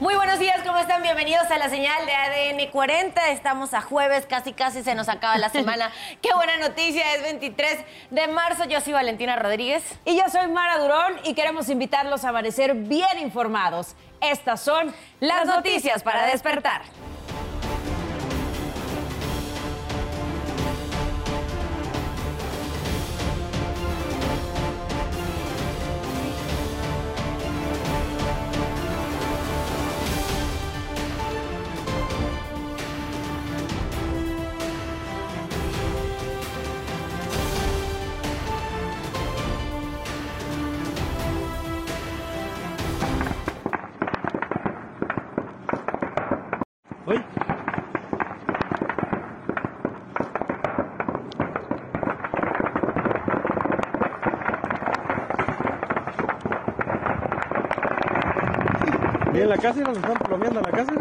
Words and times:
Muy 0.00 0.14
buenos 0.14 0.38
días, 0.38 0.62
¿cómo 0.64 0.78
están? 0.78 1.02
Bienvenidos 1.02 1.50
a 1.50 1.58
la 1.58 1.68
señal 1.68 2.06
de 2.06 2.14
ADN 2.14 2.70
40. 2.70 3.32
Estamos 3.32 3.74
a 3.74 3.82
jueves, 3.82 4.24
casi 4.24 4.54
casi 4.54 4.82
se 4.82 4.94
nos 4.94 5.10
acaba 5.10 5.36
la 5.36 5.50
semana. 5.50 5.92
Qué 6.22 6.30
buena 6.34 6.56
noticia, 6.56 7.14
es 7.16 7.22
23 7.22 7.84
de 8.08 8.26
marzo. 8.28 8.64
Yo 8.64 8.80
soy 8.80 8.94
Valentina 8.94 9.36
Rodríguez. 9.36 9.84
Y 10.06 10.16
yo 10.16 10.22
soy 10.32 10.48
Mara 10.48 10.78
Durón 10.78 11.20
y 11.24 11.34
queremos 11.34 11.68
invitarlos 11.68 12.24
a 12.24 12.30
amanecer 12.30 12.72
bien 12.72 13.18
informados. 13.20 13.94
Estas 14.22 14.62
son 14.62 14.94
las 15.20 15.44
noticias 15.44 16.02
para 16.02 16.24
despertar. 16.24 16.80
La 59.60 59.68
casa, 59.68 59.80
nos 59.82 59.96
están 59.98 60.14
plomeando 60.14 60.60
la 60.62 60.70
casa. 60.70 60.92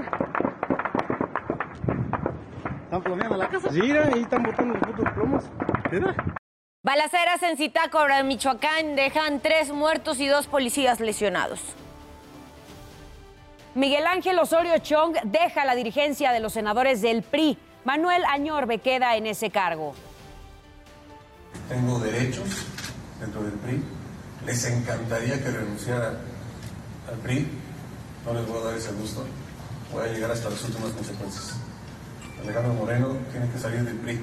Están 2.83 3.03
plomeando 3.03 3.37
la 3.37 3.47
casa. 3.47 3.69
Sí, 3.71 3.81
mira, 3.81 4.09
ahí 4.13 4.21
están 4.21 4.43
botando 4.43 4.73
los 4.73 4.83
putos 4.83 5.13
plomos. 5.13 5.43
Mira. 5.89 6.13
Balaceras 6.83 7.41
en 7.43 7.55
Zitácuaro, 7.55 8.21
Michoacán, 8.25 8.97
dejan 8.97 9.39
tres 9.39 9.71
muertos 9.71 10.19
y 10.19 10.27
dos 10.27 10.47
policías 10.47 10.99
lesionados. 10.99 11.61
Miguel 13.75 14.05
Ángel 14.05 14.37
Osorio 14.39 14.77
Chong 14.79 15.15
deja 15.23 15.63
la 15.63 15.75
dirigencia 15.75 16.33
de 16.33 16.41
los 16.41 16.51
senadores 16.51 17.01
del 17.01 17.23
PRI. 17.23 17.57
Manuel 17.85 18.25
Añorbe 18.25 18.79
queda 18.79 19.15
en 19.15 19.27
ese 19.27 19.51
cargo. 19.51 19.95
Tengo 21.69 21.97
derechos 21.99 22.65
dentro 23.21 23.41
del 23.41 23.53
PRI. 23.53 23.81
Les 24.45 24.65
encantaría 24.65 25.41
que 25.41 25.49
renunciara 25.49 26.19
al 27.07 27.15
PRI. 27.23 27.47
No 28.29 28.35
les 28.35 28.47
voy 28.47 28.61
a 28.61 28.65
dar 28.65 28.77
ese 28.77 28.91
gusto. 28.91 29.25
Voy 29.91 30.03
a 30.03 30.13
llegar 30.13 30.29
hasta 30.29 30.51
las 30.51 30.63
últimas 30.63 30.91
consecuencias. 30.91 31.55
Alejandro 32.43 32.73
Moreno 32.75 33.17
tiene 33.31 33.49
que 33.49 33.57
salir 33.57 33.81
del 33.81 33.97
PRI. 33.97 34.21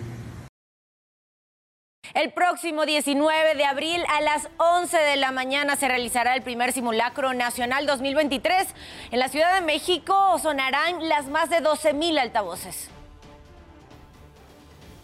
El 2.14 2.32
próximo 2.32 2.86
19 2.86 3.56
de 3.56 3.64
abril 3.64 4.04
a 4.08 4.20
las 4.20 4.48
11 4.58 4.96
de 4.96 5.16
la 5.16 5.32
mañana 5.32 5.74
se 5.74 5.88
realizará 5.88 6.36
el 6.36 6.42
primer 6.42 6.72
simulacro 6.72 7.34
nacional 7.34 7.84
2023. 7.86 8.68
En 9.10 9.18
la 9.18 9.28
Ciudad 9.28 9.56
de 9.56 9.66
México 9.66 10.38
sonarán 10.40 11.08
las 11.08 11.26
más 11.26 11.50
de 11.50 11.60
12 11.60 11.92
mil 11.92 12.16
altavoces. 12.16 12.88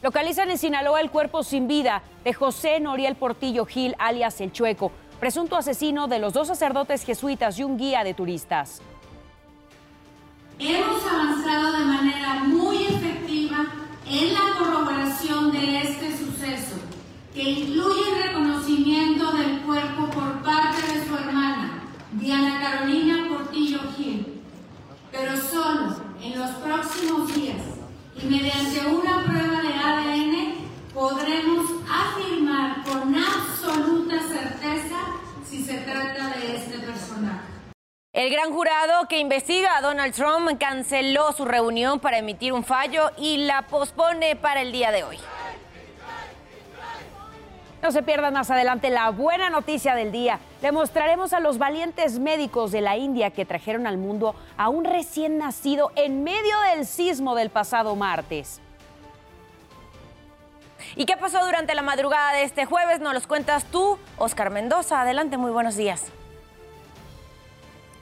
Localizan 0.00 0.48
en 0.48 0.58
Sinaloa 0.58 1.00
el 1.00 1.10
cuerpo 1.10 1.42
sin 1.42 1.66
vida 1.66 2.04
de 2.22 2.32
José 2.32 2.78
Noriel 2.78 3.16
Portillo 3.16 3.66
Gil, 3.66 3.96
alias 3.98 4.40
El 4.40 4.52
Chueco, 4.52 4.92
presunto 5.18 5.56
asesino 5.56 6.06
de 6.06 6.20
los 6.20 6.34
dos 6.34 6.46
sacerdotes 6.46 7.02
jesuitas 7.02 7.58
y 7.58 7.64
un 7.64 7.76
guía 7.76 8.04
de 8.04 8.14
turistas. 8.14 8.80
Hemos 10.58 11.04
avanzado 11.04 11.78
de 11.78 11.84
manera 11.84 12.44
muy 12.44 12.84
efectiva 12.84 13.66
en 14.06 14.34
la 14.34 14.58
corroboración 14.58 15.50
de 15.52 15.82
este 15.82 16.16
suceso, 16.16 16.76
que 17.34 17.42
incluye 17.42 18.02
el 18.10 18.22
reconocimiento 18.28 19.32
del 19.32 19.60
cuerpo 19.62 20.06
por 20.10 20.42
parte 20.42 20.82
de 20.82 21.06
su 21.06 21.16
hermana, 21.16 21.82
Diana 22.12 22.60
Carolina 22.60 23.28
Portillo 23.28 23.80
Gil, 23.96 24.40
pero 25.10 25.36
solo 25.36 25.96
en 26.22 26.38
los 26.38 26.50
próximos 26.50 27.34
días 27.34 27.62
y 28.22 28.26
mediante 28.26 28.86
una 28.86 29.24
prueba 29.24 29.62
de 29.62 29.74
ADN 29.74 30.54
podremos 30.92 31.70
afirmar 31.90 32.84
con 32.84 33.14
absoluta 33.14 34.20
certeza 34.22 34.98
si 35.48 35.64
se 35.64 35.78
trata 35.78 36.34
de 36.38 36.56
este 36.56 36.78
personaje. 36.78 37.52
El 38.12 38.30
que 39.08 39.18
investiga 39.18 39.76
a 39.76 39.80
Donald 39.80 40.12
Trump 40.12 40.58
canceló 40.58 41.32
su 41.32 41.44
reunión 41.44 42.00
para 42.00 42.18
emitir 42.18 42.52
un 42.52 42.64
fallo 42.64 43.10
y 43.16 43.38
la 43.38 43.62
pospone 43.62 44.34
para 44.34 44.60
el 44.60 44.72
día 44.72 44.90
de 44.90 45.04
hoy. 45.04 45.18
No 47.80 47.92
se 47.92 48.02
pierdan 48.02 48.34
más 48.34 48.50
adelante 48.50 48.90
la 48.90 49.10
buena 49.10 49.50
noticia 49.50 49.94
del 49.94 50.10
día. 50.10 50.40
Le 50.62 50.72
mostraremos 50.72 51.32
a 51.32 51.40
los 51.40 51.58
valientes 51.58 52.18
médicos 52.18 52.72
de 52.72 52.80
la 52.80 52.96
India 52.96 53.30
que 53.30 53.44
trajeron 53.44 53.86
al 53.86 53.98
mundo 53.98 54.34
a 54.56 54.68
un 54.68 54.84
recién 54.84 55.38
nacido 55.38 55.92
en 55.94 56.24
medio 56.24 56.60
del 56.72 56.84
sismo 56.86 57.36
del 57.36 57.50
pasado 57.50 57.94
martes. 57.94 58.60
¿Y 60.96 61.06
qué 61.06 61.16
pasó 61.16 61.44
durante 61.44 61.74
la 61.74 61.82
madrugada 61.82 62.32
de 62.32 62.42
este 62.42 62.66
jueves? 62.66 63.00
Nos 63.00 63.14
los 63.14 63.26
cuentas 63.28 63.64
tú, 63.64 63.98
Oscar 64.18 64.50
Mendoza. 64.50 65.00
Adelante, 65.00 65.36
muy 65.36 65.52
buenos 65.52 65.76
días. 65.76 66.12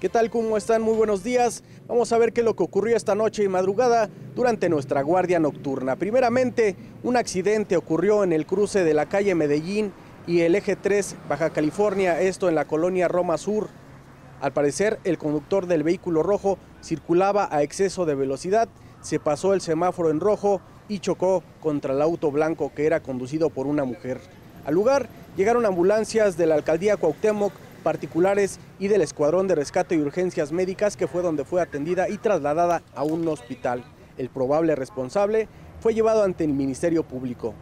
¿Qué 0.00 0.08
tal? 0.08 0.30
¿Cómo 0.30 0.56
están? 0.56 0.80
Muy 0.80 0.94
buenos 0.94 1.22
días. 1.22 1.62
Vamos 1.86 2.10
a 2.10 2.16
ver 2.16 2.32
qué 2.32 2.40
es 2.40 2.44
lo 2.46 2.56
que 2.56 2.62
ocurrió 2.62 2.96
esta 2.96 3.14
noche 3.14 3.44
y 3.44 3.48
madrugada 3.48 4.08
durante 4.34 4.70
nuestra 4.70 5.02
guardia 5.02 5.38
nocturna. 5.38 5.96
Primeramente, 5.96 6.74
un 7.02 7.18
accidente 7.18 7.76
ocurrió 7.76 8.24
en 8.24 8.32
el 8.32 8.46
cruce 8.46 8.82
de 8.82 8.94
la 8.94 9.10
calle 9.10 9.34
Medellín 9.34 9.92
y 10.26 10.40
el 10.40 10.54
eje 10.54 10.74
3 10.74 11.16
Baja 11.28 11.50
California, 11.50 12.18
esto 12.18 12.48
en 12.48 12.54
la 12.54 12.64
colonia 12.64 13.08
Roma 13.08 13.36
Sur. 13.36 13.68
Al 14.40 14.54
parecer, 14.54 14.98
el 15.04 15.18
conductor 15.18 15.66
del 15.66 15.82
vehículo 15.82 16.22
rojo 16.22 16.56
circulaba 16.82 17.50
a 17.52 17.62
exceso 17.62 18.06
de 18.06 18.14
velocidad, 18.14 18.70
se 19.02 19.20
pasó 19.20 19.52
el 19.52 19.60
semáforo 19.60 20.08
en 20.08 20.20
rojo 20.20 20.62
y 20.88 21.00
chocó 21.00 21.42
contra 21.60 21.92
el 21.92 22.00
auto 22.00 22.30
blanco 22.30 22.72
que 22.74 22.86
era 22.86 23.00
conducido 23.00 23.50
por 23.50 23.66
una 23.66 23.84
mujer. 23.84 24.18
Al 24.64 24.72
lugar 24.72 25.10
llegaron 25.36 25.66
ambulancias 25.66 26.38
de 26.38 26.46
la 26.46 26.54
alcaldía 26.54 26.96
Cuauhtémoc 26.96 27.52
particulares 27.80 28.60
y 28.78 28.88
del 28.88 29.02
Escuadrón 29.02 29.48
de 29.48 29.56
Rescate 29.56 29.96
y 29.96 30.00
Urgencias 30.00 30.52
Médicas, 30.52 30.96
que 30.96 31.06
fue 31.06 31.22
donde 31.22 31.44
fue 31.44 31.60
atendida 31.60 32.08
y 32.08 32.18
trasladada 32.18 32.82
a 32.94 33.02
un 33.02 33.26
hospital. 33.26 33.84
El 34.16 34.28
probable 34.28 34.76
responsable 34.76 35.48
fue 35.80 35.94
llevado 35.94 36.22
ante 36.22 36.44
el 36.44 36.52
Ministerio 36.52 37.02
Público. 37.02 37.54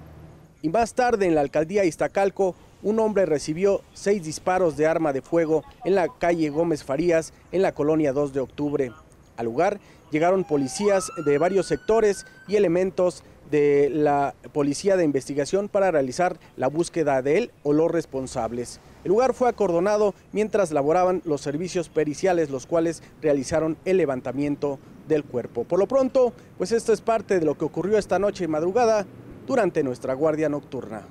Y 0.60 0.68
más 0.68 0.94
tarde, 0.94 1.26
en 1.26 1.34
la 1.34 1.40
alcaldía 1.40 1.84
Iztacalco, 1.84 2.56
un 2.82 2.98
hombre 3.00 3.26
recibió 3.26 3.82
seis 3.92 4.22
disparos 4.22 4.76
de 4.76 4.86
arma 4.86 5.12
de 5.12 5.22
fuego 5.22 5.62
en 5.84 5.94
la 5.94 6.08
calle 6.18 6.50
Gómez 6.50 6.84
Farías, 6.84 7.32
en 7.52 7.62
la 7.62 7.72
colonia 7.72 8.12
2 8.12 8.32
de 8.32 8.40
octubre. 8.40 8.92
Al 9.36 9.46
lugar 9.46 9.78
llegaron 10.10 10.44
policías 10.44 11.10
de 11.24 11.38
varios 11.38 11.66
sectores 11.66 12.26
y 12.48 12.56
elementos 12.56 13.22
de 13.50 13.88
la 13.90 14.34
Policía 14.52 14.96
de 14.96 15.04
Investigación 15.04 15.68
para 15.68 15.90
realizar 15.90 16.38
la 16.56 16.68
búsqueda 16.68 17.22
de 17.22 17.38
él 17.38 17.50
o 17.62 17.72
los 17.72 17.90
responsables. 17.90 18.80
El 19.08 19.14
lugar 19.14 19.32
fue 19.32 19.48
acordonado 19.48 20.14
mientras 20.32 20.70
laboraban 20.70 21.22
los 21.24 21.41
servicios 21.41 21.88
periciales, 21.88 22.50
los 22.50 22.66
cuales 22.66 23.02
realizaron 23.22 23.78
el 23.86 23.96
levantamiento 23.96 24.78
del 25.08 25.24
cuerpo. 25.24 25.64
Por 25.64 25.78
lo 25.78 25.88
pronto, 25.88 26.34
pues 26.58 26.72
esto 26.72 26.92
es 26.92 27.00
parte 27.00 27.38
de 27.41 27.47
lo 27.47 27.56
que 27.56 27.64
ocurrió 27.64 27.97
esta 27.97 28.18
noche 28.18 28.44
y 28.44 28.48
madrugada 28.48 29.06
durante 29.47 29.82
nuestra 29.82 30.12
guardia 30.12 30.50
nocturna. 30.50 31.04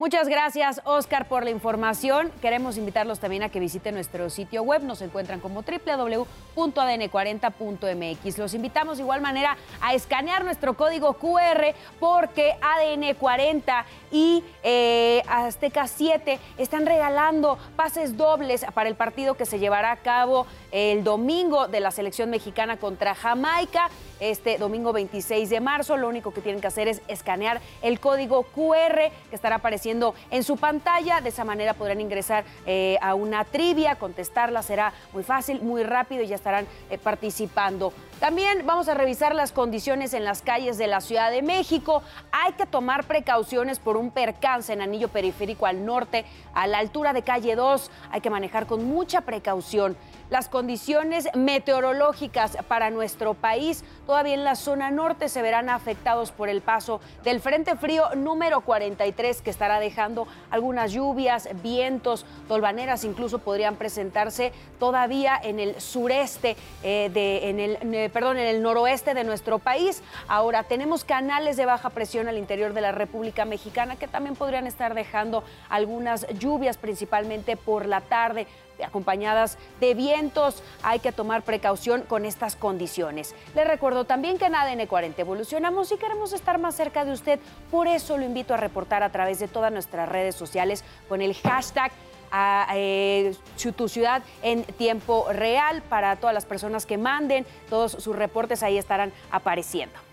Muchas 0.00 0.28
gracias, 0.28 0.80
Oscar, 0.84 1.26
por 1.26 1.42
la 1.42 1.50
información. 1.50 2.30
Queremos 2.40 2.78
invitarlos 2.78 3.18
también 3.18 3.42
a 3.42 3.48
que 3.48 3.58
visiten 3.58 3.96
nuestro 3.96 4.30
sitio 4.30 4.62
web. 4.62 4.84
Nos 4.84 5.02
encuentran 5.02 5.40
como 5.40 5.62
www.adn40.mx. 5.62 8.38
Los 8.38 8.54
invitamos 8.54 8.98
de 8.98 9.02
igual 9.02 9.20
manera 9.20 9.56
a 9.80 9.94
escanear 9.94 10.44
nuestro 10.44 10.76
código 10.76 11.14
QR 11.14 11.74
porque 11.98 12.54
ADN 12.62 13.16
40 13.16 13.84
y 14.12 14.44
eh, 14.62 15.24
Azteca 15.26 15.88
7 15.88 16.38
están 16.58 16.86
regalando 16.86 17.58
pases 17.74 18.16
dobles 18.16 18.64
para 18.72 18.88
el 18.88 18.94
partido 18.94 19.34
que 19.34 19.46
se 19.46 19.58
llevará 19.58 19.90
a 19.90 19.96
cabo 19.96 20.46
el 20.70 21.02
domingo 21.02 21.66
de 21.66 21.80
la 21.80 21.90
selección 21.90 22.30
mexicana 22.30 22.76
contra 22.76 23.16
Jamaica, 23.16 23.90
este 24.20 24.58
domingo 24.58 24.92
26 24.92 25.50
de 25.50 25.60
marzo. 25.60 25.96
Lo 25.96 26.08
único 26.08 26.32
que 26.32 26.40
tienen 26.40 26.60
que 26.60 26.66
hacer 26.66 26.88
es 26.88 27.02
escanear 27.08 27.60
el 27.82 28.00
código 28.00 28.42
QR 28.42 29.10
que 29.30 29.36
estará 29.36 29.56
apareciendo 29.56 30.14
en 30.30 30.44
su 30.44 30.56
pantalla. 30.56 31.20
De 31.20 31.30
esa 31.30 31.44
manera 31.44 31.74
podrán 31.74 32.00
ingresar 32.00 32.44
eh, 32.66 32.98
a 33.00 33.14
una 33.14 33.44
trivia, 33.44 33.96
contestarla 33.96 34.62
será 34.62 34.92
muy 35.12 35.22
fácil, 35.22 35.62
muy 35.62 35.82
rápido 35.82 36.22
y 36.22 36.28
ya 36.28 36.36
estarán 36.36 36.66
eh, 36.90 36.98
participando. 36.98 37.92
También 38.20 38.66
vamos 38.66 38.88
a 38.88 38.94
revisar 38.94 39.32
las 39.32 39.52
condiciones 39.52 40.12
en 40.12 40.24
las 40.24 40.42
calles 40.42 40.76
de 40.76 40.88
la 40.88 41.00
Ciudad 41.00 41.30
de 41.30 41.40
México. 41.40 42.02
Hay 42.32 42.52
que 42.54 42.66
tomar 42.66 43.04
precauciones 43.04 43.78
por 43.78 43.96
un 43.96 44.10
percance 44.10 44.72
en 44.72 44.82
anillo 44.82 45.08
periférico 45.08 45.66
al 45.66 45.84
norte, 45.84 46.24
a 46.52 46.66
la 46.66 46.78
altura 46.78 47.12
de 47.12 47.22
calle 47.22 47.54
2. 47.54 47.90
Hay 48.10 48.20
que 48.20 48.30
manejar 48.30 48.66
con 48.66 48.84
mucha 48.84 49.20
precaución. 49.20 49.96
Las 50.30 50.48
condiciones 50.48 51.28
meteorológicas 51.34 52.56
para 52.68 52.90
nuestro 52.90 53.34
país. 53.34 53.84
Todavía 54.06 54.34
en 54.34 54.44
la 54.44 54.56
zona 54.56 54.90
norte 54.90 55.28
se 55.28 55.42
verán 55.42 55.70
afectados 55.70 56.32
por 56.32 56.48
el 56.48 56.60
paso 56.60 57.00
del 57.24 57.40
Frente 57.40 57.76
Frío 57.76 58.14
número 58.14 58.60
43 58.60 59.42
que 59.42 59.50
estará 59.50 59.80
dejando 59.80 60.26
algunas 60.50 60.92
lluvias, 60.92 61.48
vientos, 61.62 62.26
tolvaneras 62.46 63.04
incluso 63.04 63.38
podrían 63.38 63.76
presentarse 63.76 64.52
todavía 64.78 65.38
en 65.42 65.60
el 65.60 65.80
sureste, 65.80 66.56
eh, 66.82 67.10
de, 67.12 67.50
en 67.50 67.60
el, 67.60 67.94
eh, 67.94 68.10
perdón, 68.12 68.38
en 68.38 68.46
el 68.46 68.62
noroeste 68.62 69.14
de 69.14 69.24
nuestro 69.24 69.58
país. 69.58 70.02
Ahora 70.28 70.62
tenemos 70.62 71.04
canales 71.04 71.56
de 71.56 71.66
baja 71.66 71.90
presión 71.90 72.28
al 72.28 72.38
interior 72.38 72.72
de 72.72 72.80
la 72.80 72.92
República 72.92 73.44
Mexicana 73.44 73.96
que 73.96 74.08
también 74.08 74.36
podrían 74.36 74.66
estar 74.66 74.94
dejando 74.94 75.44
algunas 75.68 76.26
lluvias, 76.38 76.76
principalmente 76.76 77.56
por 77.56 77.86
la 77.86 78.00
tarde 78.00 78.46
acompañadas 78.84 79.58
de 79.80 79.94
vientos. 79.94 80.62
Hay 80.82 81.00
que 81.00 81.12
tomar 81.12 81.42
precaución 81.42 82.02
con 82.02 82.24
estas 82.24 82.56
condiciones. 82.56 83.34
Le 83.54 83.64
recuerdo 83.64 84.04
también 84.04 84.38
que 84.38 84.46
en 84.46 84.54
ADN 84.54 84.86
40 84.86 85.20
evolucionamos 85.20 85.92
y 85.92 85.96
queremos 85.96 86.32
estar 86.32 86.58
más 86.58 86.74
cerca 86.74 87.04
de 87.04 87.12
usted. 87.12 87.40
Por 87.70 87.86
eso 87.86 88.16
lo 88.16 88.24
invito 88.24 88.54
a 88.54 88.56
reportar 88.56 89.02
a 89.02 89.10
través 89.10 89.38
de 89.38 89.48
todas 89.48 89.72
nuestras 89.72 90.08
redes 90.08 90.34
sociales 90.34 90.84
con 91.08 91.22
el 91.22 91.34
hashtag 91.34 91.92
a 92.30 92.68
eh, 92.74 93.34
tu 93.76 93.88
ciudad 93.88 94.22
en 94.42 94.64
tiempo 94.64 95.26
real 95.32 95.82
para 95.82 96.16
todas 96.16 96.34
las 96.34 96.44
personas 96.44 96.84
que 96.84 96.98
manden 96.98 97.46
todos 97.70 97.92
sus 97.92 98.14
reportes 98.14 98.62
ahí 98.62 98.76
estarán 98.76 99.12
apareciendo. 99.30 100.07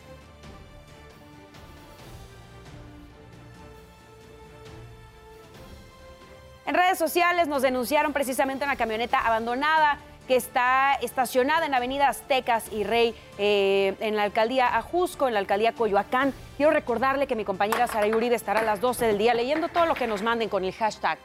Sociales 6.98 7.48
nos 7.48 7.62
denunciaron 7.62 8.14
precisamente 8.14 8.66
una 8.66 8.76
camioneta 8.76 9.20
abandonada 9.20 10.00
que 10.28 10.36
está 10.36 10.96
estacionada 10.96 11.66
en 11.66 11.72
la 11.72 11.78
avenida 11.78 12.10
Aztecas 12.10 12.72
y 12.72 12.84
Rey, 12.84 13.14
eh, 13.38 13.96
en 14.00 14.16
la 14.16 14.24
alcaldía 14.24 14.76
Ajusco, 14.76 15.28
en 15.28 15.34
la 15.34 15.40
alcaldía 15.40 15.74
Coyoacán. 15.74 16.34
Quiero 16.58 16.72
recordarle 16.72 17.28
que 17.28 17.36
mi 17.36 17.46
compañera 17.46 17.88
Sara 17.88 18.08
Uribe 18.08 18.36
estará 18.36 18.62
a 18.62 18.64
las 18.64 18.82
12 18.82 19.06
del 19.06 19.18
día 19.18 19.34
leyendo 19.34 19.68
todo 19.68 19.86
lo 19.86 19.94
que 19.94 20.08
nos 20.08 20.22
manden 20.24 20.50
con 20.50 20.64
el 20.64 20.74
hashtag 20.74 21.20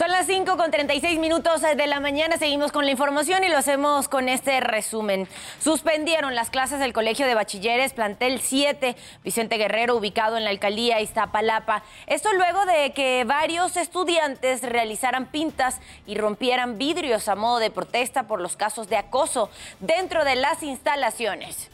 Son 0.00 0.10
las 0.10 0.24
5 0.24 0.56
con 0.56 0.70
36 0.70 1.18
minutos 1.18 1.60
de 1.60 1.86
la 1.86 2.00
mañana. 2.00 2.38
Seguimos 2.38 2.72
con 2.72 2.86
la 2.86 2.90
información 2.90 3.44
y 3.44 3.50
lo 3.50 3.58
hacemos 3.58 4.08
con 4.08 4.30
este 4.30 4.58
resumen. 4.60 5.28
Suspendieron 5.62 6.34
las 6.34 6.48
clases 6.48 6.78
del 6.78 6.94
Colegio 6.94 7.26
de 7.26 7.34
Bachilleres 7.34 7.92
Plantel 7.92 8.40
7, 8.40 8.96
Vicente 9.22 9.58
Guerrero, 9.58 9.96
ubicado 9.96 10.38
en 10.38 10.44
la 10.44 10.48
alcaldía 10.48 11.02
Iztapalapa. 11.02 11.82
Esto 12.06 12.32
luego 12.32 12.64
de 12.64 12.94
que 12.94 13.24
varios 13.26 13.76
estudiantes 13.76 14.62
realizaran 14.62 15.26
pintas 15.26 15.80
y 16.06 16.16
rompieran 16.16 16.78
vidrios 16.78 17.28
a 17.28 17.34
modo 17.34 17.58
de 17.58 17.70
protesta 17.70 18.22
por 18.22 18.40
los 18.40 18.56
casos 18.56 18.88
de 18.88 18.96
acoso 18.96 19.50
dentro 19.80 20.24
de 20.24 20.36
las 20.36 20.62
instalaciones. 20.62 21.68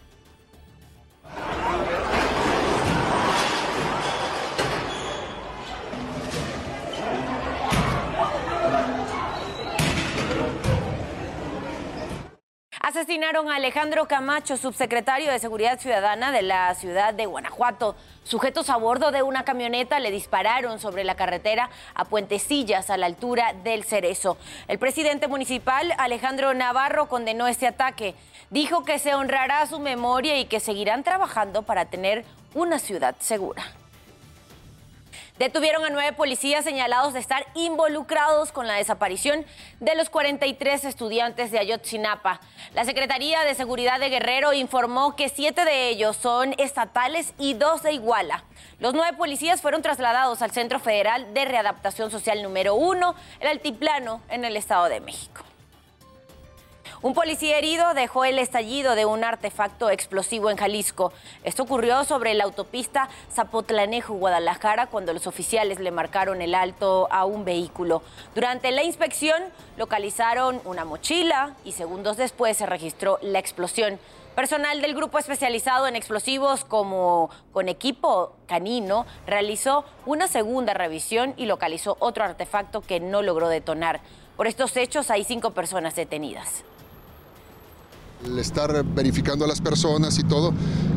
Asesinaron 12.87 13.51
a 13.51 13.57
Alejandro 13.57 14.07
Camacho, 14.07 14.57
subsecretario 14.57 15.29
de 15.29 15.41
Seguridad 15.41 15.81
Ciudadana 15.81 16.31
de 16.31 16.43
la 16.43 16.73
ciudad 16.77 17.13
de 17.13 17.27
Guanajuato. 17.27 17.97
Sujetos 18.23 18.71
a 18.71 18.77
bordo 18.77 19.11
de 19.11 19.25
una 19.25 19.45
camioneta 19.45 19.99
le 19.99 20.13
dispararon 20.13 20.79
sobre 20.79 21.03
la 21.03 21.17
carretera 21.17 21.69
a 21.97 22.05
Puentecillas, 22.05 22.89
a 22.89 22.97
la 22.97 23.07
altura 23.07 23.55
del 23.65 23.83
Cerezo. 23.83 24.39
El 24.69 24.79
presidente 24.79 25.27
municipal, 25.27 25.95
Alejandro 25.99 26.55
Navarro, 26.55 27.09
condenó 27.09 27.49
este 27.49 27.67
ataque. 27.67 28.15
Dijo 28.51 28.85
que 28.85 29.01
se 29.01 29.17
honrará 29.17 29.67
su 29.67 29.81
memoria 29.81 30.39
y 30.39 30.45
que 30.45 30.61
seguirán 30.61 31.03
trabajando 31.03 31.65
para 31.65 31.87
tener 31.87 32.25
una 32.55 32.79
ciudad 32.79 33.17
segura. 33.19 33.65
Detuvieron 35.39 35.85
a 35.85 35.91
nueve 35.91 36.15
policías 36.15 36.65
señalados 36.65 37.13
de 37.13 37.21
estar 37.21 37.47
involucrados 37.55 38.53
con 38.53 38.67
la 38.67 38.77
desaparición 38.77 39.45
de 39.81 39.95
los 39.95 40.09
43 40.09 40.87
estudiantes 40.87 41.51
de 41.51 41.59
Ayotzinapa. 41.59 42.41
La 42.73 42.87
Secretaría 42.87 43.43
de 43.43 43.55
Seguridad 43.55 44.01
de 44.01 44.09
Guerrero 44.09 44.55
informó 44.55 45.15
que 45.15 45.29
siete 45.29 45.67
de 45.67 45.91
ellos 45.91 46.17
son 46.17 46.55
estatales 46.57 47.35
y 47.39 47.53
dos 47.53 47.83
de 47.83 47.93
Iguala. 47.93 48.45
Los 48.79 48.95
nueve 48.95 49.15
policías 49.19 49.61
fueron 49.61 49.83
trasladados 49.83 50.41
al 50.41 50.53
Centro 50.53 50.81
Federal 50.81 51.35
de 51.35 51.45
Readaptación 51.45 52.11
Social 52.11 52.43
número 52.43 52.75
uno, 52.75 53.15
el 53.41 53.49
Altiplano, 53.49 54.23
en 54.31 54.47
el 54.47 54.57
Estado 54.57 54.89
de 54.89 55.01
México. 55.01 55.43
Un 57.07 57.15
policía 57.15 57.57
herido 57.57 57.95
dejó 57.95 58.25
el 58.25 58.37
estallido 58.41 58.97
de 58.97 59.07
un 59.07 59.23
artefacto 59.23 59.91
explosivo 59.91 60.51
en 60.51 60.57
Jalisco. 60.57 61.13
Esto 61.45 61.63
ocurrió 61.63 62.03
sobre 62.03 62.35
la 62.35 62.43
autopista 62.43 63.09
Zapotlanejo-Guadalajara 63.33 64.89
cuando 64.89 65.13
los 65.13 65.29
oficiales 65.29 65.79
le 65.79 65.93
marcaron 65.93 66.43
el 66.43 66.53
alto 66.53 67.07
a 67.13 67.25
un 67.25 67.45
vehículo. 67.45 68.03
Durante 68.35 68.73
la 68.73 68.83
inspección 68.83 69.41
localizaron 69.77 70.61
una 70.65 70.85
mochila 70.85 71.55
y 71.65 71.71
segundos 71.71 72.17
después 72.17 72.57
se 72.57 72.67
registró 72.67 73.21
la 73.23 73.39
explosión. 73.39 74.01
Personal 74.35 74.83
del 74.83 74.97
grupo 74.97 75.21
especializado 75.21 75.87
en 75.87 75.95
explosivos 75.95 76.65
como 76.65 77.31
con 77.53 77.69
equipo 77.69 78.33
canino 78.49 79.07
realizó 79.29 79.85
una 80.07 80.27
segunda 80.27 80.75
revisión 80.75 81.35
y 81.37 81.47
localizó 81.47 81.97
otro 82.01 82.25
artefacto 82.25 82.81
que 82.81 82.99
no 82.99 83.23
logró 83.23 83.49
detonar. 83.49 84.01
Por 84.37 84.49
estos 84.49 84.77
hechos 84.77 85.13
hay 85.13 85.23
cinco 85.23 85.53
personas 85.53 85.95
detenidas 85.95 86.65
el 88.25 88.39
estar 88.39 88.85
verificando 88.85 89.45
a 89.45 89.49
las 89.49 89.61
personas 89.61 90.19
y 90.19 90.25
todo, 90.25 90.53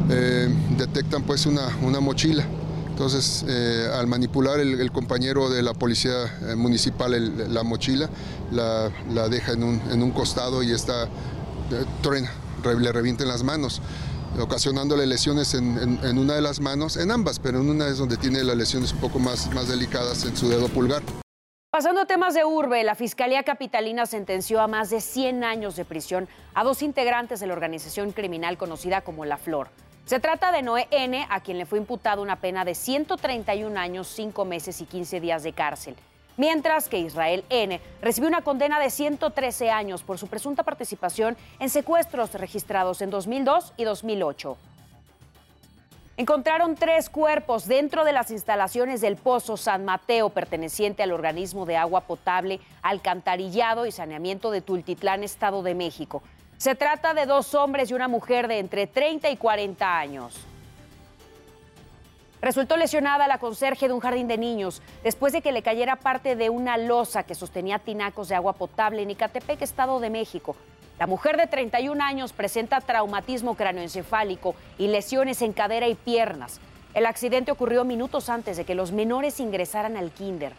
eh, 0.09 0.49
detectan 0.77 1.23
pues 1.23 1.45
una, 1.45 1.67
una 1.81 1.99
mochila. 1.99 2.45
Entonces, 2.89 3.45
eh, 3.47 3.89
al 3.93 4.07
manipular 4.07 4.59
el, 4.59 4.91
compañero 4.91 5.49
de 5.49 5.63
la 5.63 5.73
policía 5.73 6.25
eh, 6.41 6.55
municipal 6.55 7.53
la 7.53 7.63
mochila, 7.63 8.09
la, 8.51 9.29
deja 9.29 9.53
en 9.53 9.63
un, 9.63 9.81
en 9.89 10.03
un, 10.03 10.11
costado 10.11 10.63
y 10.63 10.71
está, 10.71 11.07
truena, 12.01 12.29
le 12.77 12.91
revienta 12.91 13.23
en 13.23 13.29
las 13.29 13.43
manos, 13.43 13.81
ocasionándole 14.37 15.07
lesiones 15.07 15.53
en, 15.53 15.99
en, 16.03 16.17
una 16.17 16.33
de 16.33 16.41
las 16.41 16.59
manos, 16.59 16.97
en 16.97 17.11
ambas, 17.11 17.39
pero 17.39 17.61
en 17.61 17.69
una 17.69 17.87
es 17.87 17.99
donde 17.99 18.17
tiene 18.17 18.43
las 18.43 18.57
lesiones 18.57 18.91
un 18.91 18.99
poco 18.99 19.17
más, 19.17 19.49
más 19.53 19.69
delicadas 19.69 20.25
en 20.25 20.35
su 20.35 20.49
dedo 20.49 20.67
pulgar. 20.67 21.01
Pasando 21.71 22.01
a 22.01 22.07
temas 22.07 22.33
de 22.33 22.43
urbe, 22.45 22.83
la 22.83 22.95
Fiscalía 22.95 23.43
Capitalina 23.43 24.07
sentenció 24.07 24.59
a 24.59 24.67
más 24.67 24.89
de 24.89 25.01
100 25.01 25.43
años 25.43 25.75
de 25.75 25.85
prisión 25.85 26.27
a 26.55 26.63
dos 26.63 26.81
integrantes 26.81 27.39
de 27.39 27.45
la 27.45 27.53
organización 27.53 28.11
criminal 28.11 28.57
conocida 28.57 29.01
como 29.01 29.23
La 29.23 29.37
Flor. 29.37 29.69
Se 30.05 30.19
trata 30.19 30.51
de 30.51 30.63
Noé 30.63 30.87
N., 30.89 31.27
a 31.29 31.41
quien 31.41 31.59
le 31.59 31.67
fue 31.67 31.77
imputada 31.77 32.23
una 32.23 32.37
pena 32.37 32.65
de 32.65 32.73
131 32.73 33.79
años, 33.79 34.07
5 34.07 34.45
meses 34.45 34.81
y 34.81 34.87
15 34.87 35.19
días 35.19 35.43
de 35.43 35.53
cárcel, 35.53 35.95
mientras 36.37 36.89
que 36.89 36.97
Israel 36.97 37.45
N. 37.49 37.79
recibió 38.01 38.27
una 38.27 38.41
condena 38.41 38.79
de 38.79 38.89
113 38.89 39.69
años 39.69 40.01
por 40.01 40.17
su 40.17 40.25
presunta 40.25 40.63
participación 40.63 41.37
en 41.59 41.69
secuestros 41.69 42.33
registrados 42.33 43.03
en 43.03 43.11
2002 43.11 43.75
y 43.77 43.83
2008. 43.83 44.57
Encontraron 46.19 46.75
tres 46.75 47.09
cuerpos 47.09 47.65
dentro 47.65 48.03
de 48.03 48.11
las 48.11 48.29
instalaciones 48.29 48.99
del 48.99 49.15
Pozo 49.15 49.55
San 49.55 49.85
Mateo, 49.85 50.31
perteneciente 50.31 51.01
al 51.01 51.13
organismo 51.13 51.65
de 51.65 51.77
agua 51.77 52.01
potable, 52.01 52.59
alcantarillado 52.81 53.85
y 53.85 53.93
saneamiento 53.93 54.51
de 54.51 54.59
Tultitlán, 54.59 55.23
Estado 55.23 55.63
de 55.63 55.75
México. 55.75 56.21
Se 56.57 56.75
trata 56.75 57.13
de 57.13 57.25
dos 57.25 57.55
hombres 57.55 57.89
y 57.89 57.93
una 57.93 58.09
mujer 58.09 58.49
de 58.49 58.59
entre 58.59 58.85
30 58.85 59.29
y 59.29 59.37
40 59.37 59.97
años. 59.97 60.35
Resultó 62.41 62.75
lesionada 62.75 63.25
la 63.29 63.37
conserje 63.37 63.87
de 63.87 63.93
un 63.93 64.01
jardín 64.01 64.27
de 64.27 64.37
niños 64.37 64.81
después 65.05 65.31
de 65.31 65.41
que 65.41 65.53
le 65.53 65.63
cayera 65.63 65.95
parte 65.95 66.35
de 66.35 66.49
una 66.49 66.75
losa 66.75 67.23
que 67.23 67.33
sostenía 67.33 67.79
tinacos 67.79 68.27
de 68.27 68.35
agua 68.35 68.51
potable 68.51 69.03
en 69.03 69.11
Icatepec, 69.11 69.61
Estado 69.61 70.01
de 70.01 70.09
México. 70.09 70.57
La 70.99 71.07
mujer 71.07 71.37
de 71.37 71.47
31 71.47 72.03
años 72.03 72.33
presenta 72.33 72.81
traumatismo 72.81 73.55
cráneoencefálico 73.55 74.53
y 74.77 74.87
lesiones 74.87 75.41
en 75.41 75.53
cadera 75.53 75.87
y 75.87 75.95
piernas. 75.95 76.59
El 76.93 77.05
accidente 77.05 77.53
ocurrió 77.53 77.85
minutos 77.85 78.27
antes 78.27 78.57
de 78.57 78.65
que 78.65 78.75
los 78.75 78.91
menores 78.91 79.39
ingresaran 79.39 79.95
al 79.95 80.11
kinder. 80.11 80.51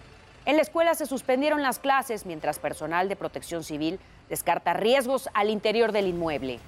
En 0.46 0.56
la 0.56 0.62
escuela 0.62 0.94
se 0.94 1.04
suspendieron 1.04 1.60
las 1.60 1.78
clases 1.78 2.24
mientras 2.24 2.58
personal 2.58 3.10
de 3.10 3.16
protección 3.16 3.64
civil 3.64 4.00
descarta 4.30 4.72
riesgos 4.72 5.28
al 5.34 5.50
interior 5.50 5.92
del 5.92 6.06
inmueble. 6.06 6.58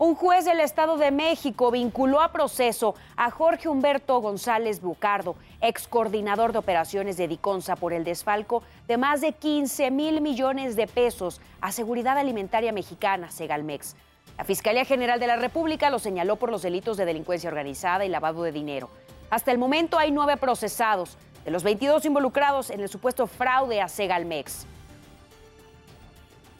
Un 0.00 0.14
juez 0.14 0.44
del 0.44 0.60
Estado 0.60 0.96
de 0.96 1.10
México 1.10 1.72
vinculó 1.72 2.20
a 2.20 2.30
proceso 2.30 2.94
a 3.16 3.32
Jorge 3.32 3.68
Humberto 3.68 4.20
González 4.20 4.80
Bucardo, 4.80 5.34
ex 5.60 5.88
coordinador 5.88 6.52
de 6.52 6.58
operaciones 6.58 7.16
de 7.16 7.26
Diconsa, 7.26 7.74
por 7.74 7.92
el 7.92 8.04
desfalco 8.04 8.62
de 8.86 8.96
más 8.96 9.20
de 9.20 9.32
15 9.32 9.90
mil 9.90 10.20
millones 10.20 10.76
de 10.76 10.86
pesos 10.86 11.40
a 11.60 11.72
Seguridad 11.72 12.16
Alimentaria 12.16 12.70
Mexicana, 12.70 13.32
Segalmex. 13.32 13.96
La 14.36 14.44
Fiscalía 14.44 14.84
General 14.84 15.18
de 15.18 15.26
la 15.26 15.34
República 15.34 15.90
lo 15.90 15.98
señaló 15.98 16.36
por 16.36 16.52
los 16.52 16.62
delitos 16.62 16.96
de 16.96 17.04
delincuencia 17.04 17.50
organizada 17.50 18.04
y 18.04 18.08
lavado 18.08 18.44
de 18.44 18.52
dinero. 18.52 18.90
Hasta 19.30 19.50
el 19.50 19.58
momento 19.58 19.98
hay 19.98 20.12
nueve 20.12 20.36
procesados. 20.36 21.18
de 21.44 21.50
los 21.50 21.64
22 21.64 22.04
involucrados 22.04 22.70
en 22.70 22.80
el 22.80 22.88
supuesto 22.88 23.26
fraude 23.26 23.80
a 23.80 23.88
Segalmex. 23.88 24.64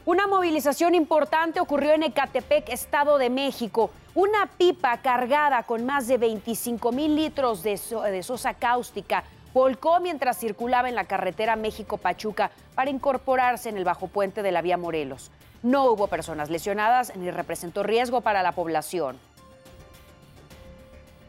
Una 0.08 0.26
movilización 0.26 0.94
importante 0.94 1.60
ocurrió 1.60 1.92
en 1.92 2.02
Ecatepec, 2.02 2.70
Estado 2.70 3.18
de 3.18 3.28
México. 3.28 3.90
Una 4.14 4.46
pipa 4.46 4.96
cargada 5.02 5.64
con 5.64 5.84
más 5.84 6.08
de 6.08 6.16
25 6.16 6.92
mil 6.92 7.14
litros 7.14 7.62
de, 7.62 7.78
de 8.10 8.22
sosa 8.22 8.54
cáustica 8.54 9.24
volcó 9.52 10.00
mientras 10.00 10.38
circulaba 10.38 10.88
en 10.88 10.94
la 10.94 11.04
carretera 11.04 11.56
México-Pachuca 11.56 12.50
para 12.74 12.88
incorporarse 12.88 13.68
en 13.68 13.76
el 13.76 13.84
bajo 13.84 14.08
puente 14.08 14.42
de 14.42 14.50
la 14.50 14.62
vía 14.62 14.78
Morelos. 14.78 15.30
No 15.62 15.84
hubo 15.90 16.06
personas 16.06 16.48
lesionadas 16.48 17.14
ni 17.14 17.30
representó 17.30 17.82
riesgo 17.82 18.22
para 18.22 18.42
la 18.42 18.52
población. 18.52 19.18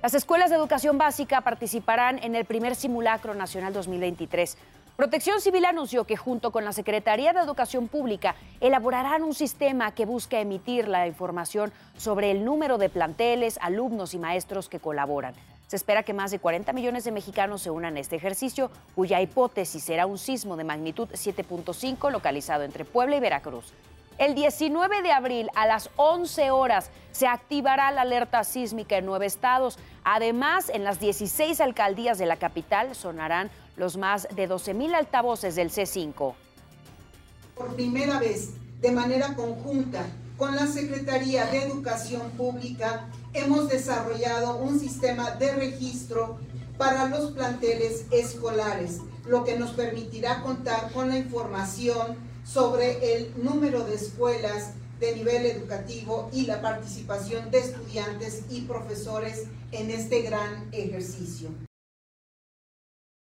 Las 0.02 0.14
escuelas 0.14 0.50
de 0.52 0.56
educación 0.56 0.98
básica 0.98 1.42
participarán 1.42 2.24
en 2.24 2.34
el 2.34 2.46
primer 2.46 2.76
simulacro 2.76 3.36
nacional 3.36 3.74
2023. 3.74 4.58
Protección 5.00 5.40
Civil 5.40 5.64
anunció 5.64 6.04
que 6.04 6.18
junto 6.18 6.52
con 6.52 6.66
la 6.66 6.74
Secretaría 6.74 7.32
de 7.32 7.40
Educación 7.40 7.88
Pública 7.88 8.36
elaborarán 8.60 9.24
un 9.24 9.34
sistema 9.34 9.96
que 9.96 10.06
busca 10.06 10.42
emitir 10.42 10.90
la 10.90 11.08
información 11.08 11.72
sobre 11.96 12.32
el 12.32 12.44
número 12.44 12.78
de 12.78 12.90
planteles, 12.90 13.58
alumnos 13.62 14.14
y 14.14 14.18
maestros 14.18 14.68
que 14.68 14.82
colaboran. 14.82 15.36
Se 15.68 15.78
espera 15.78 16.04
que 16.04 16.14
más 16.14 16.32
de 16.32 16.40
40 16.40 16.74
millones 16.74 17.06
de 17.06 17.14
mexicanos 17.14 17.62
se 17.62 17.70
unan 17.70 17.96
a 17.96 18.02
este 18.02 18.18
ejercicio, 18.18 18.72
cuya 18.94 19.22
hipótesis 19.22 19.86
será 19.86 20.06
un 20.06 20.18
sismo 20.18 20.58
de 20.58 20.66
magnitud 20.66 21.08
7.5 21.08 22.12
localizado 22.12 22.66
entre 22.66 22.84
Puebla 22.84 23.16
y 23.16 23.22
Veracruz. 23.22 23.72
El 24.18 24.36
19 24.36 25.02
de 25.02 25.14
abril 25.14 25.50
a 25.56 25.66
las 25.66 25.90
11 25.96 26.52
horas 26.52 26.92
se 27.14 27.26
activará 27.26 27.90
la 27.92 28.02
alerta 28.02 28.44
sísmica 28.44 28.98
en 28.98 29.06
nueve 29.06 29.26
estados. 29.26 29.80
Además, 30.04 30.68
en 30.68 30.84
las 30.84 31.00
16 31.00 31.62
alcaldías 31.62 32.18
de 32.18 32.26
la 32.26 32.36
capital 32.36 32.96
sonarán 32.96 33.50
los 33.80 33.96
más 33.98 34.28
de 34.36 34.46
12 34.46 34.74
mil 34.74 34.94
altavoces 34.94 35.56
del 35.56 35.72
C5. 35.72 36.36
Por 37.56 37.76
primera 37.76 38.20
vez, 38.20 38.50
de 38.82 38.92
manera 38.92 39.36
conjunta, 39.36 40.06
con 40.38 40.56
la 40.56 40.68
Secretaría 40.68 41.46
de 41.46 41.64
Educación 41.64 42.30
Pública, 42.32 43.10
hemos 43.34 43.70
desarrollado 43.70 44.58
un 44.58 44.80
sistema 44.80 45.32
de 45.32 45.54
registro 45.54 46.40
para 46.78 47.06
los 47.06 47.32
planteles 47.32 48.06
escolares, 48.12 49.00
lo 49.26 49.44
que 49.44 49.58
nos 49.58 49.72
permitirá 49.72 50.42
contar 50.44 50.92
con 50.92 51.10
la 51.10 51.18
información 51.18 52.18
sobre 52.46 53.16
el 53.16 53.34
número 53.44 53.84
de 53.86 53.96
escuelas 53.96 54.74
de 55.00 55.16
nivel 55.16 55.46
educativo 55.46 56.30
y 56.34 56.46
la 56.46 56.62
participación 56.62 57.50
de 57.52 57.60
estudiantes 57.60 58.44
y 58.50 58.62
profesores 58.62 59.46
en 59.72 59.90
este 59.90 60.22
gran 60.22 60.68
ejercicio. 60.74 61.69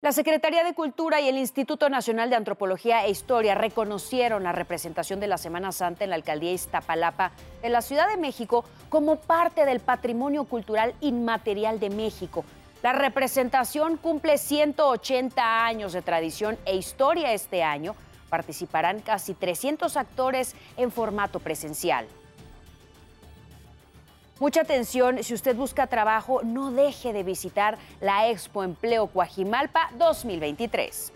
La 0.02 0.10
Secretaría 0.10 0.64
de 0.64 0.74
Cultura 0.74 1.20
y 1.20 1.28
el 1.28 1.38
Instituto 1.38 1.88
Nacional 1.88 2.28
de 2.28 2.34
Antropología 2.34 3.06
e 3.06 3.10
Historia 3.10 3.54
reconocieron 3.54 4.42
la 4.42 4.50
representación 4.50 5.20
de 5.20 5.28
la 5.28 5.38
Semana 5.38 5.70
Santa 5.70 6.02
en 6.02 6.10
la 6.10 6.16
alcaldía 6.16 6.50
Iztapalapa 6.50 7.30
de 7.62 7.68
la 7.68 7.82
Ciudad 7.82 8.08
de 8.08 8.16
México 8.16 8.64
como 8.88 9.14
parte 9.14 9.64
del 9.64 9.78
patrimonio 9.78 10.42
cultural 10.42 10.92
inmaterial 11.00 11.78
de 11.78 11.90
México. 11.90 12.44
La 12.82 12.92
representación 12.92 13.96
cumple 13.96 14.38
180 14.38 15.64
años 15.64 15.92
de 15.92 16.02
tradición 16.02 16.58
e 16.64 16.74
historia 16.74 17.32
este 17.32 17.62
año 17.62 17.94
participarán 18.28 19.02
casi 19.02 19.34
300 19.34 19.96
actores 19.96 20.56
en 20.76 20.90
formato 20.90 21.38
presencial. 21.38 22.08
Mucha 24.42 24.62
atención, 24.62 25.22
si 25.22 25.34
usted 25.34 25.54
busca 25.54 25.86
trabajo, 25.86 26.40
no 26.42 26.72
deje 26.72 27.12
de 27.12 27.22
visitar 27.22 27.78
la 28.00 28.28
Expo 28.28 28.64
Empleo 28.64 29.06
Coajimalpa 29.06 29.92
2023. 30.00 31.12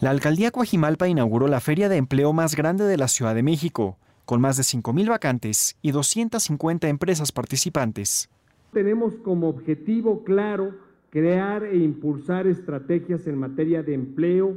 La 0.00 0.08
alcaldía 0.08 0.50
Coajimalpa 0.50 1.08
inauguró 1.08 1.46
la 1.46 1.60
feria 1.60 1.90
de 1.90 1.98
empleo 1.98 2.32
más 2.32 2.56
grande 2.56 2.84
de 2.84 2.96
la 2.96 3.06
Ciudad 3.06 3.34
de 3.34 3.42
México, 3.42 3.98
con 4.24 4.40
más 4.40 4.56
de 4.56 4.62
5.000 4.62 5.10
vacantes 5.10 5.76
y 5.82 5.90
250 5.90 6.88
empresas 6.88 7.32
participantes. 7.32 8.30
Tenemos 8.72 9.12
como 9.22 9.50
objetivo 9.50 10.24
claro 10.24 10.74
crear 11.10 11.64
e 11.64 11.76
impulsar 11.76 12.46
estrategias 12.46 13.26
en 13.26 13.36
materia 13.36 13.82
de 13.82 13.92
empleo, 13.92 14.56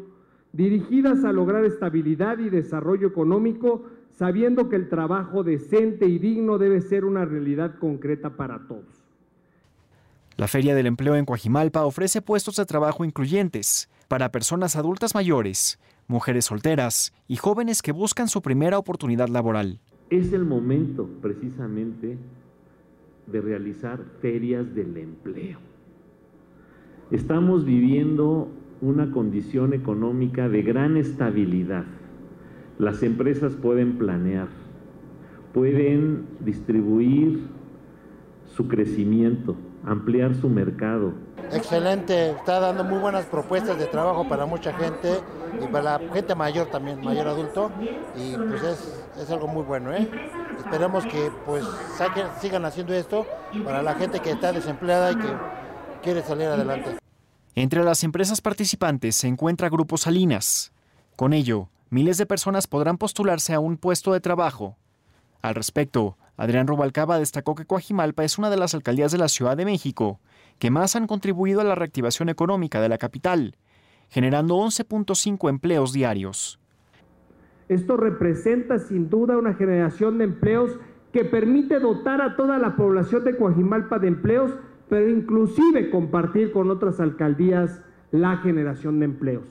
dirigidas 0.54 1.26
a 1.26 1.34
lograr 1.34 1.66
estabilidad 1.66 2.40
y 2.40 2.50
desarrollo 2.50 3.10
económico, 3.10 3.84
sabiendo 4.18 4.70
que 4.70 4.76
el 4.76 4.90
trabajo 4.90 5.44
decente 5.44 6.06
y 6.06 6.20
digno 6.20 6.58
debe 6.58 6.82
ser 6.82 7.06
una 7.06 7.26
realidad 7.26 7.80
concreta 7.80 8.36
para 8.38 8.68
todos. 8.68 9.04
La 10.38 10.48
Feria 10.48 10.76
del 10.76 10.88
Empleo 10.88 11.16
en 11.16 11.26
Coajimalpa 11.26 11.86
ofrece 11.86 12.22
puestos 12.22 12.56
de 12.56 12.66
trabajo 12.66 13.06
incluyentes 13.06 13.90
para 14.08 14.32
personas 14.32 14.76
adultas 14.76 15.14
mayores, 15.14 15.80
mujeres 16.08 16.46
solteras 16.46 17.14
y 17.28 17.36
jóvenes 17.36 17.82
que 17.82 17.92
buscan 17.92 18.28
su 18.28 18.42
primera 18.42 18.78
oportunidad 18.78 19.28
laboral. 19.28 19.80
Es 20.10 20.34
el 20.34 20.44
momento 20.46 21.08
precisamente 21.22 22.18
de 23.28 23.42
realizar 23.42 24.04
ferias 24.22 24.74
del 24.76 24.98
empleo. 24.98 25.60
Estamos 27.12 27.66
viviendo 27.66 28.50
una 28.82 29.12
condición 29.12 29.74
económica 29.74 30.50
de 30.50 30.64
gran 30.64 30.98
estabilidad. 30.98 31.86
Las 32.82 33.04
empresas 33.04 33.54
pueden 33.54 34.00
planear, 34.00 34.48
pueden 35.54 36.26
distribuir 36.40 37.48
su 38.56 38.68
crecimiento, 38.68 39.56
ampliar 39.86 40.34
su 40.34 40.50
mercado. 40.50 41.14
Excelente, 41.52 42.32
está 42.32 42.60
dando 42.60 42.84
muy 42.84 42.98
buenas 42.98 43.26
propuestas 43.26 43.78
de 43.78 43.86
trabajo 43.86 44.28
para 44.28 44.48
mucha 44.48 44.74
gente 44.74 45.20
y 45.64 45.68
para 45.68 46.00
la 46.00 46.12
gente 46.12 46.34
mayor 46.34 46.72
también, 46.72 47.00
mayor 47.02 47.28
adulto, 47.28 47.72
y 48.16 48.36
pues 48.36 48.64
es, 48.64 49.06
es 49.22 49.30
algo 49.30 49.48
muy 49.48 49.62
bueno, 49.62 49.94
¿eh? 49.94 50.10
Esperemos 50.58 51.06
que 51.06 51.30
pues 51.46 51.64
sigan 52.40 52.66
haciendo 52.66 52.96
esto 52.96 53.28
para 53.64 53.84
la 53.84 53.94
gente 53.94 54.22
que 54.22 54.32
está 54.32 54.52
desempleada 54.52 55.12
y 55.12 55.16
que 55.18 55.30
quiere 56.02 56.24
salir 56.24 56.48
adelante. 56.48 56.98
Entre 57.54 57.84
las 57.84 58.04
empresas 58.04 58.42
participantes 58.42 59.18
se 59.18 59.28
encuentra 59.28 59.70
Grupo 59.70 59.98
Salinas. 59.98 60.74
Con 61.16 61.34
ello, 61.34 61.70
miles 61.92 62.18
de 62.18 62.26
personas 62.26 62.66
podrán 62.66 62.98
postularse 62.98 63.54
a 63.54 63.60
un 63.60 63.78
puesto 63.78 64.14
de 64.14 64.20
trabajo. 64.20 64.78
Al 65.44 65.54
respecto, 65.54 66.18
Adrián 66.38 66.66
Rubalcaba 66.66 67.20
destacó 67.20 67.54
que 67.54 67.66
Coajimalpa 67.66 68.24
es 68.24 68.40
una 68.40 68.50
de 68.50 68.58
las 68.58 68.74
alcaldías 68.74 69.12
de 69.12 69.20
la 69.20 69.28
Ciudad 69.28 69.56
de 69.56 69.66
México 69.66 70.20
que 70.58 70.72
más 70.72 70.96
han 70.96 71.06
contribuido 71.06 71.62
a 71.62 71.64
la 71.64 71.76
reactivación 71.76 72.30
económica 72.30 72.82
de 72.82 72.90
la 72.90 72.98
capital, 72.98 73.58
generando 74.10 74.58
11.5 74.58 75.50
empleos 75.50 75.94
diarios. 75.94 76.60
Esto 77.70 77.96
representa 77.96 78.80
sin 78.80 79.12
duda 79.12 79.38
una 79.38 79.54
generación 79.54 80.18
de 80.18 80.24
empleos 80.24 80.72
que 81.14 81.26
permite 81.26 81.80
dotar 81.80 82.22
a 82.22 82.36
toda 82.36 82.58
la 82.58 82.76
población 82.76 83.24
de 83.24 83.38
Coajimalpa 83.38 84.00
de 84.00 84.08
empleos 84.08 84.52
pero 84.92 85.10
inclusive 85.10 85.90
compartir 85.90 86.52
con 86.52 86.70
otras 86.70 87.00
alcaldías 87.00 87.82
la 88.12 88.36
generación 88.40 89.00
de 89.00 89.06
empleos. 89.06 89.46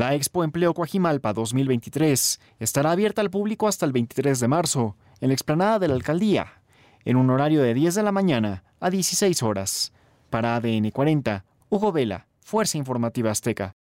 La 0.00 0.14
Expo 0.14 0.44
Empleo 0.44 0.72
Coajimalpa 0.72 1.34
2023 1.34 2.40
estará 2.58 2.92
abierta 2.92 3.20
al 3.20 3.28
público 3.28 3.68
hasta 3.68 3.84
el 3.84 3.92
23 3.92 4.40
de 4.40 4.48
marzo 4.48 4.96
en 5.20 5.28
la 5.28 5.34
explanada 5.34 5.78
de 5.78 5.88
la 5.88 5.94
alcaldía, 5.94 6.62
en 7.04 7.18
un 7.18 7.28
horario 7.28 7.62
de 7.62 7.74
10 7.74 7.96
de 7.96 8.02
la 8.02 8.10
mañana 8.10 8.64
a 8.80 8.88
16 8.88 9.42
horas. 9.42 9.92
Para 10.30 10.56
ADN 10.56 10.90
40, 10.90 11.44
Hugo 11.68 11.92
Vela, 11.92 12.28
Fuerza 12.40 12.78
Informativa 12.78 13.30
Azteca. 13.30 13.74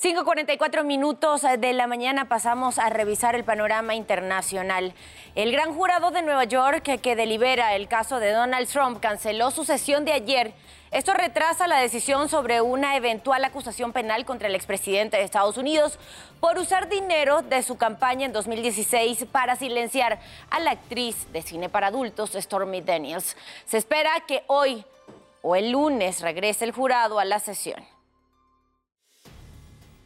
5.44 0.00 0.84
minutos 0.84 1.42
de 1.42 1.72
la 1.72 1.88
mañana 1.88 2.28
pasamos 2.28 2.78
a 2.78 2.88
revisar 2.88 3.34
el 3.34 3.42
panorama 3.42 3.96
internacional. 3.96 4.94
El 5.34 5.50
gran 5.50 5.74
jurado 5.74 6.12
de 6.12 6.22
Nueva 6.22 6.44
York 6.44 6.82
que, 7.00 7.16
delibera 7.16 7.74
el 7.74 7.88
caso 7.88 8.20
de 8.20 8.30
Donald 8.30 8.68
Trump 8.68 9.00
canceló 9.00 9.50
su 9.50 9.64
sesión 9.64 10.04
de 10.04 10.12
ayer. 10.12 10.54
Esto 10.92 11.14
retrasa 11.14 11.66
la 11.66 11.78
decisión 11.78 12.28
sobre 12.28 12.60
una 12.60 12.96
eventual 12.96 13.42
acusación 13.46 13.94
penal 13.94 14.26
contra 14.26 14.48
el 14.48 14.54
expresidente 14.54 15.16
de 15.16 15.22
Estados 15.22 15.56
Unidos 15.56 15.98
por 16.38 16.58
usar 16.58 16.90
dinero 16.90 17.40
de 17.40 17.62
su 17.62 17.78
campaña 17.78 18.26
en 18.26 18.32
2016 18.34 19.24
para 19.32 19.56
silenciar 19.56 20.20
a 20.50 20.60
la 20.60 20.72
actriz 20.72 21.32
de 21.32 21.40
cine 21.40 21.70
para 21.70 21.86
adultos 21.86 22.32
Stormy 22.32 22.82
Daniels. 22.82 23.38
Se 23.64 23.78
espera 23.78 24.10
que 24.28 24.44
hoy 24.48 24.84
o 25.40 25.56
el 25.56 25.70
lunes 25.70 26.20
regrese 26.20 26.66
el 26.66 26.72
jurado 26.72 27.18
a 27.18 27.24
la 27.24 27.38
sesión. 27.38 27.82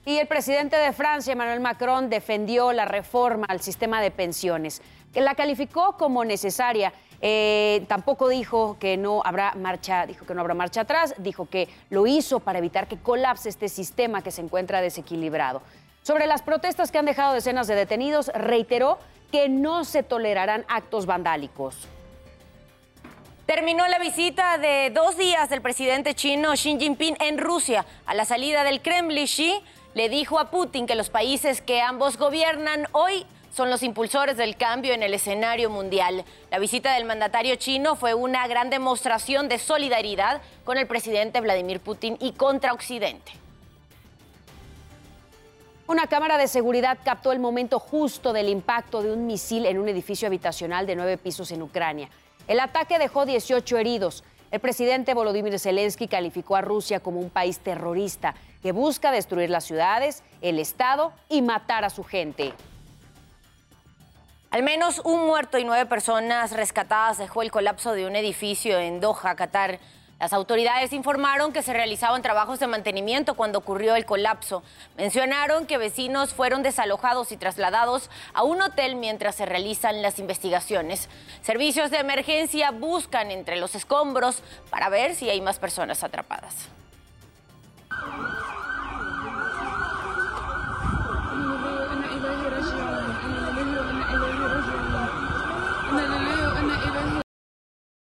Y 0.05 0.19
el 0.19 0.29
presidente 0.29 0.77
de 0.77 0.93
Francia, 0.93 1.33
Emmanuel 1.33 1.59
Macron, 1.59 2.09
defendió 2.09 2.73
la 2.73 2.85
reforma 2.85 3.45
al 3.49 3.61
sistema 3.61 4.01
de 4.01 4.13
pensiones, 4.13 4.81
la 5.15 5.35
calificó 5.35 5.97
como 5.97 6.25
necesaria. 6.25 6.93
Eh, 7.21 7.85
tampoco 7.89 8.29
dijo 8.29 8.77
que 8.79 8.97
no 8.97 9.23
habrá 9.25 9.55
marcha, 9.55 10.07
dijo 10.07 10.27
que 10.27 10.35
no 10.35 10.43
habrá 10.43 10.55
marcha 10.55 10.83
atrás, 10.83 11.15
dijo 11.19 11.49
que 11.49 11.69
lo 11.89 12.07
hizo 12.07 12.41
para 12.41 12.59
evitar 12.59 12.89
que 12.89 12.99
colapse 12.99 13.49
este 13.49 13.69
sistema 13.69 14.23
que 14.23 14.31
se 14.31 14.43
encuentra 14.43 14.81
desequilibrado. 14.81 15.63
Sobre 16.03 16.27
las 16.27 16.43
protestas 16.43 16.93
que 16.93 16.99
han 16.99 17.07
dejado 17.07 17.35
decenas 17.35 17.67
de 17.67 17.75
detenidos, 17.75 18.29
reiteró 18.35 18.99
que 19.33 19.49
no 19.49 19.85
se 19.85 20.03
tolerarán 20.03 20.65
actos 20.69 21.07
vandálicos. 21.07 21.89
Terminó 23.47 23.87
la 23.87 23.99
visita 23.99 24.59
de 24.59 24.91
dos 24.91 25.17
días 25.17 25.49
del 25.49 25.63
presidente 25.63 26.15
chino 26.15 26.53
Xi 26.53 26.79
Jinping 26.79 27.17
en 27.21 27.39
Rusia. 27.39 27.87
A 28.05 28.15
la 28.15 28.25
salida 28.25 28.65
del 28.65 28.83
Kremlin, 28.83 29.27
Xi 29.27 29.61
le 29.95 30.09
dijo 30.09 30.39
a 30.39 30.51
Putin 30.51 30.87
que 30.87 30.95
los 30.95 31.11
países 31.11 31.61
que 31.61 31.81
ambos 31.81 32.19
gobiernan 32.19 32.87
hoy 32.93 33.25
son 33.57 33.71
los 33.71 33.83
impulsores 33.83 34.37
del 34.37 34.55
cambio 34.57 34.93
en 34.93 35.03
el 35.03 35.15
escenario 35.15 35.71
mundial. 35.71 36.27
La 36.51 36.59
visita 36.59 36.93
del 36.93 37.07
mandatario 37.07 37.57
chino 37.57 37.97
fue 37.97 38.13
una 38.13 38.47
gran 38.47 38.69
demostración 38.69 39.49
de 39.49 39.59
solidaridad 39.59 40.43
con 40.65 40.77
el 40.77 40.87
presidente 40.87 41.41
Vladimir 41.41 41.81
Putin 41.81 42.19
y 42.21 42.33
contra 42.33 42.75
Occidente. 42.75 43.33
Una 45.87 46.07
cámara 46.07 46.37
de 46.37 46.49
seguridad 46.49 46.99
captó 47.03 47.33
el 47.33 47.39
momento 47.39 47.79
justo 47.79 48.35
del 48.35 48.51
impacto 48.51 49.03
de 49.03 49.15
un 49.15 49.27
misil 49.27 49.65
en 49.65 49.79
un 49.79 49.89
edificio 49.89 50.27
habitacional 50.27 50.87
de 50.87 50.97
nueve 50.97 51.17
pisos 51.17 51.51
en 51.51 51.63
Ucrania. 51.63 52.11
El 52.49 52.61
ataque 52.61 52.99
dejó 52.99 53.25
18 53.25 53.79
heridos. 53.79 54.23
El 54.51 54.61
presidente 54.61 55.15
Volodymyr 55.15 55.59
Zelensky 55.59 56.09
calificó 56.09 56.57
a 56.57 56.61
Rusia 56.61 57.01
como 57.01 57.21
un 57.21 57.31
país 57.31 57.59
terrorista 57.61 58.35
que 58.63 58.73
busca 58.73 59.13
destruir 59.13 59.49
las 59.49 59.65
ciudades, 59.65 60.23
el 60.43 60.59
Estado 60.59 61.15
y 61.31 61.41
matar 61.41 61.87
a 61.87 61.91
su 61.91 62.05
gente. 62.05 62.53
Al 64.51 64.63
menos 64.63 65.01
un 65.05 65.27
muerto 65.27 65.59
y 65.59 65.65
nueve 65.65 65.87
personas 65.87 66.53
rescatadas 66.53 67.19
dejó 67.19 67.43
el 67.43 67.51
colapso 67.51 67.93
de 67.93 68.07
un 68.07 68.17
edificio 68.17 68.79
en 68.79 69.01
Doha, 69.01 69.35
Qatar. 69.35 69.81
Las 70.19 70.33
autoridades 70.33 70.95
informaron 70.95 71.53
que 71.53 71.63
se 71.63 71.75
realizaban 71.75 72.23
trabajos 72.23 72.59
de 72.59 72.67
mantenimiento 72.67 73.35
cuando 73.35 73.59
ocurrió 73.59 73.97
el 73.97 74.07
colapso. 74.07 74.63
Mencionaron 74.97 75.67
que 75.67 75.77
vecinos 75.77 76.33
fueron 76.33 76.63
desalojados 76.63 77.33
y 77.33 77.37
trasladados 77.37 78.09
a 78.33 78.45
un 78.45 78.63
hotel 78.63 78.97
mientras 78.97 79.35
se 79.35 79.45
realizan 79.45 80.01
las 80.01 80.19
investigaciones. 80.19 81.11
Servicios 81.43 81.91
de 81.91 81.99
emergencia 81.99 82.71
buscan 82.71 83.31
entre 83.31 83.57
los 83.57 83.75
escombros 83.75 84.43
para 84.71 84.89
ver 84.89 85.15
si 85.17 85.29
hay 85.29 85.43
más 85.43 85.59
personas 85.59 86.03
atrapadas. 86.03 86.69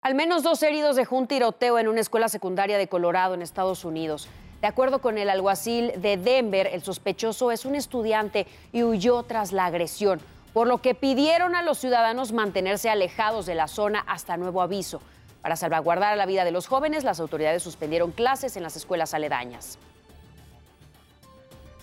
Al 0.08 0.14
menos 0.14 0.42
dos 0.42 0.62
heridos 0.62 0.96
dejó 0.96 1.16
un 1.16 1.26
tiroteo 1.26 1.78
en 1.78 1.86
una 1.86 2.00
escuela 2.00 2.30
secundaria 2.30 2.78
de 2.78 2.88
Colorado, 2.88 3.34
en 3.34 3.42
Estados 3.42 3.84
Unidos. 3.84 4.26
De 4.62 4.66
acuerdo 4.66 5.02
con 5.02 5.18
el 5.18 5.28
alguacil 5.28 5.92
de 6.00 6.16
Denver, 6.16 6.66
el 6.66 6.82
sospechoso 6.82 7.52
es 7.52 7.66
un 7.66 7.74
estudiante 7.74 8.46
y 8.72 8.84
huyó 8.84 9.22
tras 9.24 9.52
la 9.52 9.66
agresión, 9.66 10.18
por 10.54 10.66
lo 10.66 10.78
que 10.78 10.94
pidieron 10.94 11.54
a 11.54 11.62
los 11.62 11.76
ciudadanos 11.76 12.32
mantenerse 12.32 12.88
alejados 12.88 13.44
de 13.44 13.54
la 13.54 13.68
zona 13.68 14.02
hasta 14.06 14.38
nuevo 14.38 14.62
aviso. 14.62 15.02
Para 15.42 15.56
salvaguardar 15.56 16.16
la 16.16 16.24
vida 16.24 16.46
de 16.46 16.52
los 16.52 16.68
jóvenes, 16.68 17.04
las 17.04 17.20
autoridades 17.20 17.62
suspendieron 17.62 18.10
clases 18.10 18.56
en 18.56 18.62
las 18.62 18.76
escuelas 18.76 19.12
aledañas. 19.12 19.78